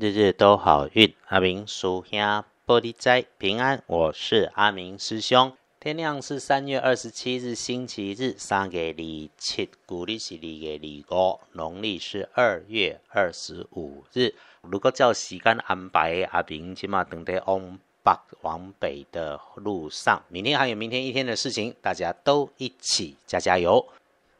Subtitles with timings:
[0.00, 1.14] 日日都好运。
[1.26, 2.18] 阿明叔兄
[2.66, 5.52] 玻璃斋平安，我是阿明师兄。
[5.78, 14.34] 天亮是三月二十七日星期日，三月二七，古历是二月二五，农历是二月二十五日。
[14.62, 20.22] 如果照时间安排，阿明起码等在往北往北的路上。
[20.28, 23.86] 明天还有明天一天的事情，大家都一起加加油。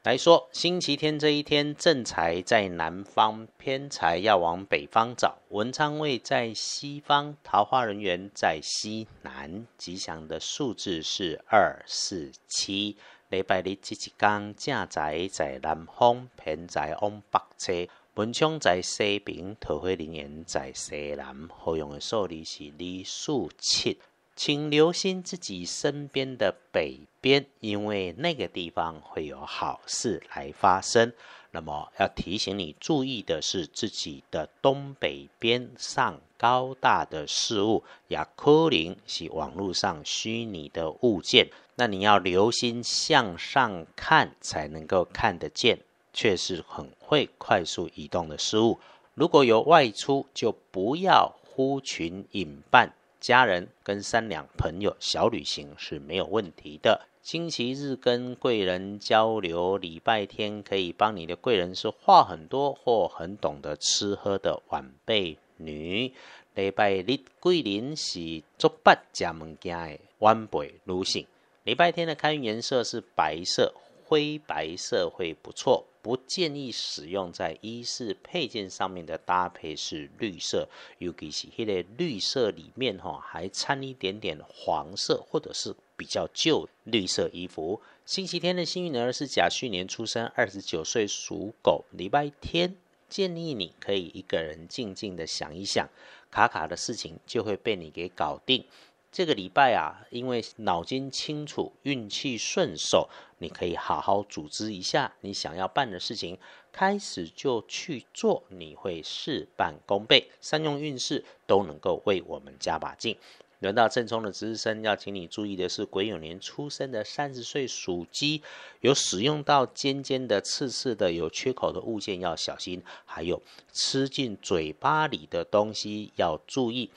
[0.03, 5.37] 来说，星期天这一天，正财在南方，偏财要往北方找。
[5.51, 9.67] 文昌位在西方，桃花人员在西南。
[9.77, 12.97] 吉祥的数字是二、四、七。
[13.29, 17.93] 礼拜日这一天，正财在南方，偏财往北车。
[18.15, 21.47] 文昌在西边，桃花人员在西南。
[21.51, 23.99] 好用的数字是二、四、七。
[24.43, 31.13] 请留心自己身边的北边，因为那个地方会有好事来发生。
[31.51, 41.51] 那么要提醒你注意的是，自己的东北边上高大的事物，亚科林是网络上虚拟的物件。
[41.75, 45.81] 那你要留心向上看，才能够看得见，
[46.15, 48.81] 却是很会快速移动的事物。
[49.13, 52.95] 如果有外出，就不要呼群引伴。
[53.21, 57.07] 家人跟三两朋友小旅行是没有问题的。
[57.23, 66.13] 星期日跟贵人交流，礼拜天可以帮你的贵人是话很多或很懂得吃喝的晚辈女。
[66.55, 71.27] 礼拜日桂林是做八家物件的晚辈女性。
[71.65, 73.75] 礼拜天的开运颜色是白色。
[74.07, 87.81] 灰白色会不错，不建议使用在衣饰配件上面的搭配是绿色，尤其是迄个绿色里面哈还掺一点点黄色或者是比较旧绿色衣服。
[88.07, 91.85] 星期天的幸运儿是甲戌年出生，二十九岁属狗。
[91.91, 92.75] 礼拜天
[93.09, 95.89] 建议你可以一个人静静的想一想，
[96.31, 98.65] 卡卡的事情就会被你给搞定。
[99.13, 103.09] 这个礼拜啊，因为脑筋清楚，运气顺手，
[103.39, 106.39] 你可以好好组织一下你想要办的事情，
[106.71, 113.17] 开始就去做，你会事半功倍，善用运势都能够为我们加把劲。
[113.59, 118.43] 轮到正冲的值日生，要请你注意的是，癸酉年出生的三十岁属鸡，
[118.81, 123.43] 有使用到尖尖的、刺刺的、有缺口的物件要小心，还有
[123.73, 126.91] 吃进嘴巴里的东西要注意。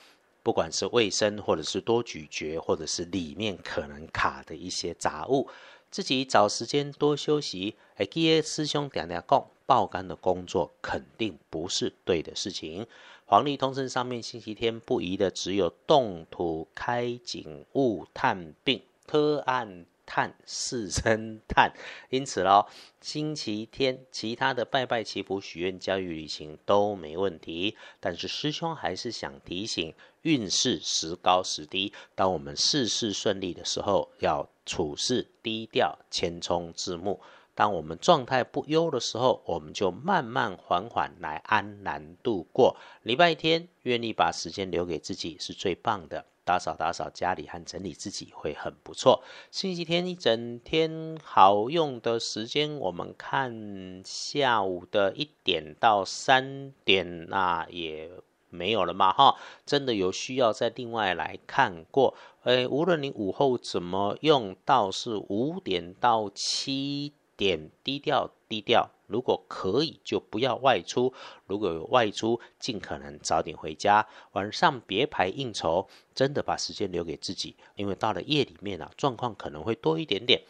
[0.44, 5.48] 不管是卫生，或者是多咀嚼，或者是里面可能卡的一些杂物，
[5.90, 7.74] 自己找时间多休息。
[7.96, 12.86] 哎，记得师兄点点讲，爆肝的工作肯定不是对的事情。
[13.24, 19.86] 黄历通胜上面星期天不宜的只有动土、开井、物探病、特案。
[20.06, 21.72] 探四声探，
[22.10, 22.66] 因此喽，
[23.00, 27.76] 星期天其他的拜拜祈福许愿教育旅行都没问题。
[28.00, 31.92] 但是师兄还是想提醒，运势时高时低。
[32.14, 37.20] 当我们事事顺利的时候，要处事低调，谦冲自牧；
[37.54, 42.76] 当我们状态不优的时候，我们就慢慢缓缓来安然度过。
[43.02, 46.26] 礼拜天愿意把时间留给自己是最棒的。
[46.44, 49.22] 打扫打扫家里和整理自己会很不错。
[49.50, 58.10] 星期天一整天好用的时间，我们看下午的一点到三点，那也
[58.50, 59.36] 没有了嘛哈。
[59.64, 62.14] 真的有需要再另外来看过。
[62.42, 68.90] 诶，无论你午后怎么用，到是五点到七点，低调低调。
[69.06, 71.12] 如果可以，就不要外出；
[71.46, 74.06] 如果有外出，尽可能早点回家。
[74.32, 80.42] 晚上别排应酬，真的把时间留给自己，因为到了夜里面啊，状况可能会多一点点。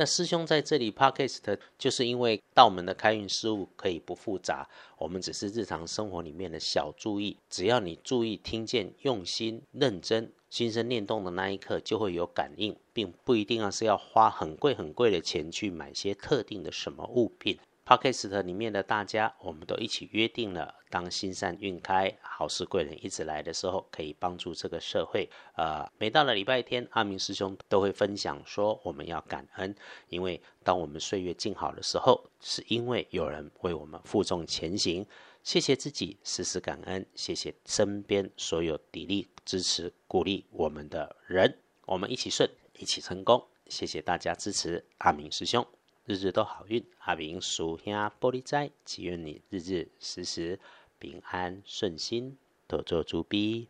[0.00, 17.58] 那师兄在这里 podcast，就是因为道门的开运事物可以不复杂，我们只是日常生活里面的小注意，只要你注意听见、用心、认真、心生念动的那一刻，就会有感应，并不一定要是要花很贵很贵的钱去买些特定的什么物品。
[17.88, 25.26] Podcast 里面的大家，我们都一起约定了，当心善运开，好事贵人一直来的时候，可以帮助这个社会。
[25.56, 29.74] 呃，每到了礼拜天，阿明师兄都会分享说，我们要感恩，
[30.10, 35.06] 因为当我们岁月静好的时候，是因为有人为我们负重前行。
[35.42, 43.42] 谢谢自己，时时感恩，谢谢身边所有砥砺、支持、鼓励我们的人，我们一起顺，一起成功。
[43.70, 45.66] 谢谢大家支持阿明师兄。
[46.08, 50.58] 日日都好运，阿明叔兄玻璃斋，祈愿你日日时时
[50.98, 53.68] 平安顺心，多做主逼。